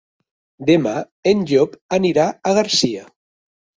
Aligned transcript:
Demà 0.69 0.93
en 1.33 1.45
Llop 1.51 1.77
anirà 1.99 2.25
a 2.53 2.59
Garcia. 2.61 3.05